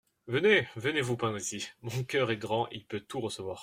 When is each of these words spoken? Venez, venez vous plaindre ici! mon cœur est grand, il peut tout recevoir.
Venez, 0.25 0.67
venez 0.75 1.01
vous 1.01 1.15
plaindre 1.15 1.37
ici! 1.37 1.69
mon 1.83 2.03
cœur 2.03 2.31
est 2.31 2.37
grand, 2.37 2.67
il 2.69 2.87
peut 2.87 3.01
tout 3.01 3.21
recevoir. 3.21 3.59